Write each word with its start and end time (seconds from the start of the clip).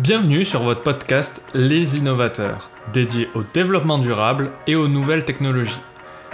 Bienvenue 0.00 0.46
sur 0.46 0.62
votre 0.62 0.82
podcast 0.82 1.44
Les 1.52 1.98
Innovateurs, 1.98 2.70
dédié 2.90 3.28
au 3.34 3.42
développement 3.42 3.98
durable 3.98 4.50
et 4.66 4.74
aux 4.74 4.88
nouvelles 4.88 5.26
technologies. 5.26 5.78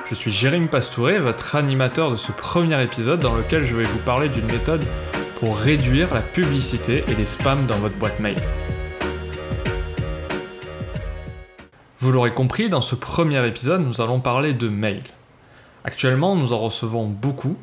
Je 0.08 0.14
suis 0.14 0.30
Jérémy 0.30 0.68
Pastouré, 0.68 1.18
votre 1.18 1.56
animateur 1.56 2.12
de 2.12 2.16
ce 2.16 2.30
premier 2.30 2.80
épisode 2.80 3.20
dans 3.20 3.34
lequel 3.34 3.64
je 3.64 3.74
vais 3.74 3.82
vous 3.82 3.98
parler 3.98 4.28
d'une 4.28 4.46
méthode 4.46 4.84
pour 5.40 5.58
réduire 5.58 6.14
la 6.14 6.20
publicité 6.20 7.02
et 7.08 7.14
les 7.16 7.26
spams 7.26 7.66
dans 7.66 7.74
votre 7.78 7.96
boîte 7.96 8.20
mail. 8.20 8.40
Vous 11.98 12.12
l'aurez 12.12 12.34
compris, 12.34 12.68
dans 12.68 12.82
ce 12.82 12.94
premier 12.94 13.44
épisode, 13.48 13.84
nous 13.84 14.00
allons 14.00 14.20
parler 14.20 14.52
de 14.52 14.68
mail. 14.68 15.02
Actuellement, 15.82 16.36
nous 16.36 16.52
en 16.52 16.60
recevons 16.60 17.08
beaucoup. 17.08 17.58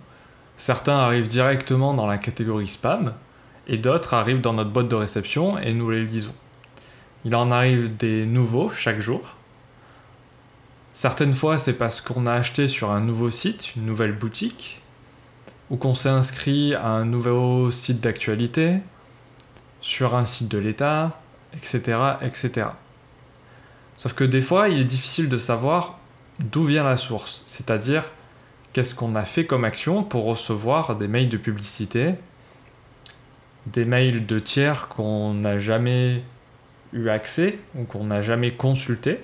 Certains 0.57 0.97
arrivent 0.97 1.29
directement 1.29 1.93
dans 1.93 2.07
la 2.07 2.17
catégorie 2.17 2.67
spam, 2.67 3.13
et 3.67 3.77
d'autres 3.77 4.13
arrivent 4.13 4.41
dans 4.41 4.53
notre 4.53 4.71
boîte 4.71 4.89
de 4.89 4.95
réception 4.95 5.57
et 5.57 5.73
nous 5.73 5.89
les 5.89 6.03
lisons. 6.03 6.33
Il 7.25 7.35
en 7.35 7.51
arrive 7.51 7.95
des 7.95 8.25
nouveaux 8.25 8.69
chaque 8.69 8.99
jour. 8.99 9.35
Certaines 10.93 11.33
fois, 11.33 11.57
c'est 11.57 11.73
parce 11.73 12.01
qu'on 12.01 12.27
a 12.27 12.33
acheté 12.33 12.67
sur 12.67 12.91
un 12.91 12.99
nouveau 12.99 13.31
site, 13.31 13.75
une 13.75 13.85
nouvelle 13.85 14.13
boutique, 14.13 14.81
ou 15.69 15.77
qu'on 15.77 15.95
s'est 15.95 16.09
inscrit 16.09 16.75
à 16.75 16.87
un 16.87 17.05
nouveau 17.05 17.71
site 17.71 18.01
d'actualité, 18.01 18.77
sur 19.81 20.15
un 20.15 20.25
site 20.25 20.49
de 20.49 20.57
l'État, 20.57 21.19
etc., 21.53 21.97
etc. 22.21 22.67
Sauf 23.97 24.13
que 24.13 24.23
des 24.23 24.41
fois, 24.41 24.69
il 24.69 24.79
est 24.79 24.85
difficile 24.85 25.29
de 25.29 25.37
savoir 25.37 25.99
d'où 26.39 26.65
vient 26.65 26.83
la 26.83 26.97
source, 26.97 27.43
c'est-à-dire 27.47 28.03
qu'est-ce 28.73 28.95
qu'on 28.95 29.15
a 29.15 29.23
fait 29.23 29.45
comme 29.45 29.65
action 29.65 30.03
pour 30.03 30.25
recevoir 30.25 30.95
des 30.95 31.07
mails 31.07 31.29
de 31.29 31.37
publicité 31.37 32.15
des 33.67 33.85
mails 33.85 34.25
de 34.25 34.39
tiers 34.39 34.87
qu'on 34.87 35.33
n'a 35.33 35.59
jamais 35.59 36.23
eu 36.91 37.09
accès 37.09 37.59
ou 37.75 37.83
qu'on 37.83 38.05
n'a 38.05 38.21
jamais 38.21 38.51
consulté. 38.51 39.19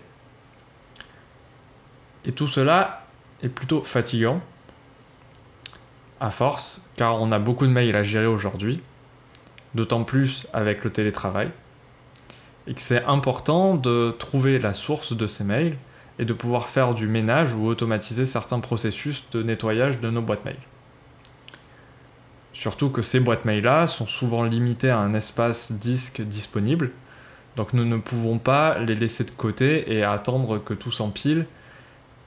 Et 2.25 2.31
tout 2.31 2.47
cela 2.47 3.05
est 3.43 3.49
plutôt 3.49 3.83
fatigant 3.83 4.41
à 6.19 6.31
force, 6.31 6.81
car 6.95 7.21
on 7.21 7.31
a 7.31 7.39
beaucoup 7.39 7.65
de 7.65 7.71
mails 7.71 7.95
à 7.95 8.03
gérer 8.03 8.25
aujourd'hui, 8.25 8.81
d'autant 9.73 10.03
plus 10.03 10.47
avec 10.51 10.83
le 10.83 10.91
télétravail, 10.91 11.49
et 12.67 12.73
que 12.73 12.81
c'est 12.81 13.03
important 13.05 13.75
de 13.75 14.13
trouver 14.19 14.59
la 14.59 14.73
source 14.73 15.13
de 15.13 15.27
ces 15.27 15.43
mails 15.43 15.77
et 16.17 16.25
de 16.25 16.33
pouvoir 16.33 16.67
faire 16.67 16.93
du 16.93 17.07
ménage 17.07 17.53
ou 17.53 17.65
automatiser 17.67 18.25
certains 18.25 18.59
processus 18.59 19.29
de 19.31 19.41
nettoyage 19.41 20.01
de 20.01 20.09
nos 20.09 20.21
boîtes 20.21 20.43
mails. 20.43 20.57
Surtout 22.59 22.89
que 22.89 23.01
ces 23.01 23.21
boîtes 23.21 23.45
mail-là 23.45 23.87
sont 23.87 24.05
souvent 24.05 24.43
limitées 24.43 24.89
à 24.89 24.99
un 24.99 25.13
espace 25.13 25.71
disque 25.71 26.19
disponible, 26.19 26.91
donc 27.55 27.71
nous 27.71 27.85
ne 27.85 27.95
pouvons 27.95 28.37
pas 28.37 28.77
les 28.79 28.95
laisser 28.95 29.23
de 29.23 29.31
côté 29.31 29.93
et 29.93 30.03
attendre 30.03 30.57
que 30.57 30.73
tout 30.73 30.91
s'empile 30.91 31.45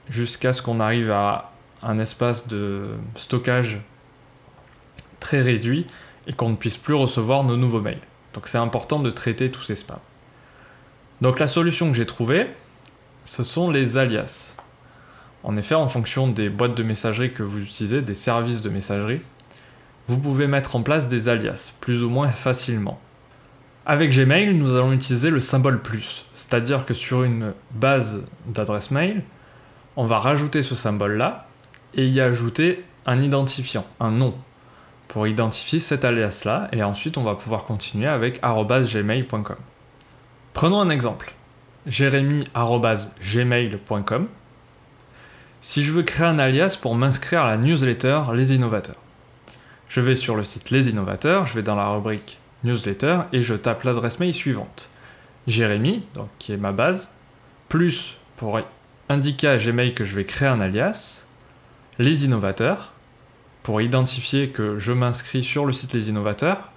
jusqu'à 0.08 0.54
ce 0.54 0.62
qu'on 0.62 0.80
arrive 0.80 1.10
à 1.10 1.52
un 1.82 1.98
espace 1.98 2.48
de 2.48 2.86
stockage 3.14 3.82
très 5.20 5.42
réduit 5.42 5.86
et 6.26 6.32
qu'on 6.32 6.48
ne 6.48 6.56
puisse 6.56 6.78
plus 6.78 6.94
recevoir 6.94 7.44
nos 7.44 7.58
nouveaux 7.58 7.82
mails. 7.82 8.00
Donc 8.32 8.48
c'est 8.48 8.56
important 8.56 9.00
de 9.00 9.10
traiter 9.10 9.50
tous 9.50 9.64
ces 9.64 9.76
spams. 9.76 9.98
Donc 11.20 11.40
la 11.40 11.46
solution 11.46 11.90
que 11.90 11.94
j'ai 11.98 12.06
trouvée, 12.06 12.46
ce 13.26 13.44
sont 13.44 13.70
les 13.70 13.98
alias. 13.98 14.56
En 15.42 15.58
effet, 15.58 15.74
en 15.74 15.88
fonction 15.88 16.26
des 16.26 16.48
boîtes 16.48 16.74
de 16.74 16.82
messagerie 16.82 17.34
que 17.34 17.42
vous 17.42 17.58
utilisez, 17.58 18.00
des 18.00 18.14
services 18.14 18.62
de 18.62 18.70
messagerie, 18.70 19.20
vous 20.12 20.18
pouvez 20.18 20.46
mettre 20.46 20.76
en 20.76 20.82
place 20.82 21.08
des 21.08 21.30
alias, 21.30 21.72
plus 21.80 22.04
ou 22.04 22.10
moins 22.10 22.28
facilement. 22.28 23.00
Avec 23.86 24.12
Gmail, 24.12 24.54
nous 24.54 24.76
allons 24.76 24.92
utiliser 24.92 25.30
le 25.30 25.40
symbole 25.40 25.80
plus, 25.80 26.26
c'est-à-dire 26.34 26.84
que 26.84 26.92
sur 26.92 27.22
une 27.22 27.54
base 27.72 28.22
d'adresse 28.46 28.90
mail, 28.90 29.22
on 29.96 30.04
va 30.04 30.18
rajouter 30.18 30.62
ce 30.62 30.74
symbole-là 30.74 31.46
et 31.94 32.06
y 32.06 32.20
ajouter 32.20 32.84
un 33.06 33.22
identifiant, 33.22 33.86
un 34.00 34.10
nom, 34.10 34.34
pour 35.08 35.26
identifier 35.26 35.80
cet 35.80 36.04
alias-là, 36.04 36.68
et 36.72 36.82
ensuite 36.82 37.16
on 37.16 37.22
va 37.22 37.34
pouvoir 37.34 37.64
continuer 37.64 38.06
avec 38.06 38.42
gmail.com. 38.42 39.56
Prenons 40.52 40.80
un 40.80 40.90
exemple. 40.90 41.32
jérémy.gmail.com. 41.86 44.28
Si 45.64 45.82
je 45.82 45.92
veux 45.92 46.02
créer 46.02 46.26
un 46.26 46.38
alias 46.38 46.78
pour 46.80 46.94
m'inscrire 46.94 47.42
à 47.42 47.52
la 47.52 47.56
newsletter 47.56 48.20
Les 48.34 48.52
Innovateurs, 48.52 49.01
je 49.92 50.00
vais 50.00 50.16
sur 50.16 50.36
le 50.36 50.42
site 50.42 50.70
Les 50.70 50.88
Innovateurs, 50.88 51.44
je 51.44 51.52
vais 51.52 51.62
dans 51.62 51.76
la 51.76 51.86
rubrique 51.86 52.38
Newsletter 52.64 53.18
et 53.34 53.42
je 53.42 53.52
tape 53.52 53.82
l'adresse 53.82 54.20
mail 54.20 54.32
suivante. 54.32 54.88
Jérémy, 55.46 56.08
donc 56.14 56.30
qui 56.38 56.54
est 56.54 56.56
ma 56.56 56.72
base, 56.72 57.12
plus 57.68 58.16
pour 58.38 58.58
indiquer 59.10 59.48
à 59.48 59.58
Gmail 59.58 59.92
que 59.92 60.06
je 60.06 60.16
vais 60.16 60.24
créer 60.24 60.48
un 60.48 60.62
alias, 60.62 61.26
Les 61.98 62.24
Innovateurs, 62.24 62.94
pour 63.62 63.82
identifier 63.82 64.48
que 64.48 64.78
je 64.78 64.92
m'inscris 64.92 65.44
sur 65.44 65.66
le 65.66 65.74
site 65.74 65.92
Les 65.92 66.08
Innovateurs, 66.08 66.70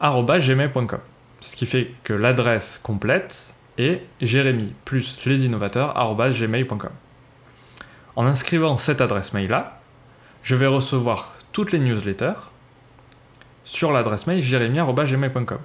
gmail.com. 0.00 1.00
Ce 1.42 1.56
qui 1.56 1.66
fait 1.66 1.92
que 2.04 2.14
l'adresse 2.14 2.80
complète 2.82 3.52
est 3.76 4.00
jérémy 4.22 4.72
plus 4.86 5.18
lesinnovateurs.gmail.com. 5.26 6.90
En 8.16 8.24
inscrivant 8.24 8.78
cette 8.78 9.02
adresse 9.02 9.34
mail-là, 9.34 9.78
je 10.42 10.54
vais 10.54 10.68
recevoir 10.68 11.35
toutes 11.56 11.72
les 11.72 11.78
newsletters 11.78 12.34
sur 13.64 13.90
l'adresse 13.90 14.26
mail 14.26 14.42
jeremy.gmail.com. 14.42 15.58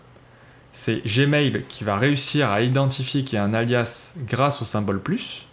C'est 0.72 1.02
Gmail 1.06 1.66
qui 1.68 1.84
va 1.84 1.97
réussir 1.97 2.50
à 2.50 2.62
identifier 2.62 3.25
qu'il 3.25 3.35
y 3.35 3.40
a 3.40 3.44
un 3.44 3.53
alias 3.53 4.13
grâce 4.19 4.62
au 4.62 4.66
symbole 4.66 5.02
plus 5.02 5.47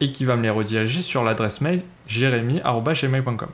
et 0.00 0.10
qui 0.10 0.24
va 0.24 0.34
me 0.34 0.42
les 0.42 0.50
rediriger 0.50 1.02
sur 1.02 1.22
l'adresse 1.22 1.60
mail 1.60 1.82
jeremy.gmail.com. 2.08 3.48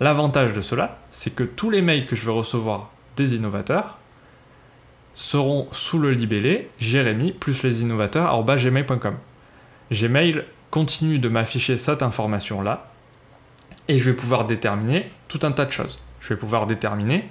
L'avantage 0.00 0.52
de 0.52 0.60
cela, 0.60 0.98
c'est 1.12 1.32
que 1.32 1.44
tous 1.44 1.70
les 1.70 1.80
mails 1.80 2.06
que 2.06 2.16
je 2.16 2.26
vais 2.26 2.32
recevoir 2.32 2.90
des 3.16 3.36
innovateurs 3.36 3.98
seront 5.14 5.68
sous 5.70 6.00
le 6.00 6.10
libellé 6.10 6.70
Jérémy 6.80 7.30
plus 7.30 7.62
les 7.62 7.82
innovateurs.gmail.com. 7.82 9.14
Gmail 9.92 10.44
continue 10.72 11.20
de 11.20 11.28
m'afficher 11.28 11.78
cette 11.78 12.02
information-là 12.02 12.91
et 13.92 13.98
je 13.98 14.08
vais 14.08 14.16
pouvoir 14.16 14.46
déterminer 14.46 15.10
tout 15.28 15.40
un 15.42 15.52
tas 15.52 15.66
de 15.66 15.70
choses. 15.70 15.98
Je 16.20 16.30
vais 16.30 16.40
pouvoir 16.40 16.66
déterminer 16.66 17.28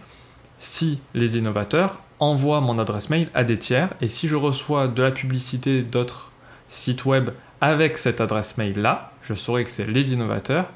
si 0.60 1.02
les 1.16 1.36
innovateurs 1.36 1.98
envoient 2.20 2.62
mon 2.62 2.78
adresse 2.78 3.10
mail 3.10 3.30
à 3.34 3.44
des 3.44 3.58
tiers 3.58 3.90
et 4.00 4.10
si 4.10 4.28
je 4.28 4.36
reçois 4.36 4.88
de 4.88 5.02
la 5.02 5.10
publicité 5.10 5.82
d'autres 5.82 6.32
sites 6.70 7.06
web 7.06 7.32
avec 7.62 7.98
cette 7.98 8.22
adresse 8.22 8.60
mail 8.60 8.80
là, 8.80 9.12
je 9.24 9.34
saurai 9.34 9.64
que 9.64 9.72
c'est 9.72 9.88
les 9.88 10.14
innovateurs 10.14 10.70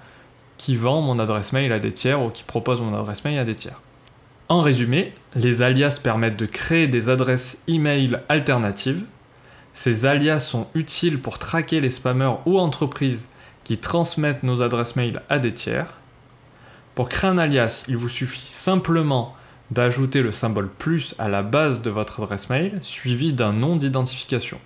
qui 0.57 0.75
vendent 0.75 1.05
mon 1.05 1.19
adresse 1.19 1.53
mail 1.53 1.71
à 1.71 1.77
des 1.77 1.91
tiers 1.91 2.19
ou 2.19 2.31
qui 2.31 2.43
proposent 2.43 2.81
mon 2.81 2.99
adresse 2.99 3.23
mail 3.23 3.37
à 3.37 3.45
des 3.45 3.55
tiers. 3.55 3.79
En 4.49 4.61
résumé, 4.61 5.13
les 5.35 5.61
alias 5.61 5.99
permettent 6.01 6.37
de 6.37 6.47
créer 6.47 6.87
des 6.87 7.09
adresses 7.09 7.61
email 7.67 8.19
alternatives. 8.27 9.03
Ces 9.75 10.07
alias 10.07 10.39
sont 10.39 10.67
utiles 10.73 11.21
pour 11.21 11.37
traquer 11.37 11.79
les 11.79 11.91
spammers 11.91 12.37
ou 12.47 12.57
entreprises 12.57 13.27
qui 13.65 13.77
transmettent 13.79 14.43
nos 14.43 14.61
adresses 14.61 14.95
mail 14.95 15.21
à 15.27 15.39
des 15.39 15.53
tiers. 15.53 15.95
Pour 16.93 17.09
créer 17.09 17.29
un 17.29 17.37
alias, 17.37 17.83
il 17.89 17.97
vous 17.97 18.07
suffit 18.07 18.47
simplement 18.47 19.35
d'ajouter 19.71 20.21
le 20.21 20.31
symbole 20.31 20.69
plus 20.69 21.15
à 21.19 21.27
la 21.27 21.41
base 21.43 21.81
de 21.81 21.89
votre 21.89 22.21
adresse 22.21 22.49
mail 22.49 22.79
suivi 22.83 23.33
d'un 23.33 23.51
nom 23.51 23.75
d'identification. 23.75 24.59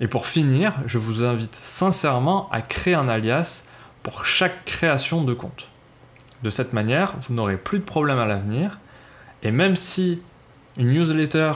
Et 0.00 0.08
pour 0.08 0.26
finir, 0.26 0.74
je 0.86 0.98
vous 0.98 1.24
invite 1.24 1.54
sincèrement 1.54 2.50
à 2.50 2.60
créer 2.60 2.94
un 2.94 3.08
alias 3.08 3.64
pour 4.02 4.26
chaque 4.26 4.64
création 4.64 5.22
de 5.22 5.32
compte. 5.32 5.68
De 6.42 6.50
cette 6.50 6.72
manière, 6.72 7.14
vous 7.22 7.34
n'aurez 7.34 7.58
plus 7.58 7.78
de 7.78 7.84
problème 7.84 8.18
à 8.18 8.26
l'avenir 8.26 8.78
et 9.42 9.50
même 9.50 9.76
si 9.76 10.20
une 10.76 10.92
newsletter 10.92 11.52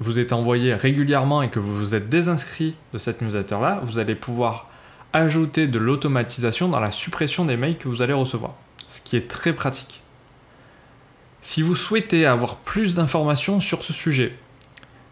vous 0.00 0.18
est 0.18 0.32
envoyée 0.32 0.74
régulièrement 0.74 1.42
et 1.42 1.50
que 1.50 1.60
vous 1.60 1.74
vous 1.74 1.94
êtes 1.94 2.08
désinscrit 2.08 2.74
de 2.92 2.98
cette 2.98 3.22
newsletter 3.22 3.58
là, 3.60 3.80
vous 3.84 3.98
allez 3.98 4.16
pouvoir 4.16 4.71
ajouter 5.12 5.66
de 5.66 5.78
l'automatisation 5.78 6.68
dans 6.68 6.80
la 6.80 6.90
suppression 6.90 7.44
des 7.44 7.56
mails 7.56 7.78
que 7.78 7.88
vous 7.88 8.02
allez 8.02 8.12
recevoir, 8.12 8.54
ce 8.88 9.00
qui 9.00 9.16
est 9.16 9.28
très 9.28 9.52
pratique. 9.52 10.02
Si 11.40 11.62
vous 11.62 11.74
souhaitez 11.74 12.24
avoir 12.24 12.56
plus 12.56 12.94
d'informations 12.94 13.60
sur 13.60 13.82
ce 13.82 13.92
sujet, 13.92 14.36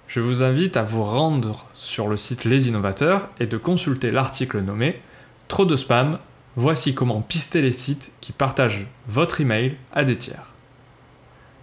je 0.06 0.20
vous 0.20 0.42
invite 0.42 0.76
à 0.76 0.82
vous 0.82 1.04
rendre 1.04 1.66
sur 1.74 2.08
le 2.08 2.16
site 2.16 2.44
Les 2.44 2.68
Innovateurs 2.68 3.28
et 3.38 3.46
de 3.46 3.56
consulter 3.56 4.10
l'article 4.10 4.60
nommé 4.60 5.00
Trop 5.48 5.64
de 5.64 5.76
spam, 5.76 6.18
voici 6.56 6.94
comment 6.94 7.20
pister 7.20 7.62
les 7.62 7.72
sites 7.72 8.12
qui 8.20 8.32
partagent 8.32 8.86
votre 9.08 9.40
email 9.40 9.76
à 9.92 10.04
des 10.04 10.16
tiers. 10.16 10.46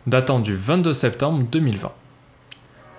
Datant 0.05 0.39
du 0.39 0.55
22 0.55 0.93
septembre 0.93 1.45
2020. 1.49 1.91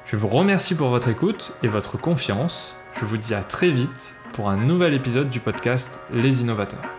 Je 0.06 0.16
vous 0.16 0.28
remercie 0.28 0.74
pour 0.74 0.88
votre 0.88 1.08
écoute 1.08 1.52
et 1.62 1.68
votre 1.68 1.98
confiance. 1.98 2.74
Je 2.98 3.04
vous 3.04 3.18
dis 3.18 3.34
à 3.34 3.42
très 3.42 3.70
vite 3.70 4.14
pour 4.38 4.50
un 4.50 4.56
nouvel 4.56 4.94
épisode 4.94 5.30
du 5.30 5.40
podcast 5.40 5.98
Les 6.12 6.42
Innovateurs. 6.42 6.97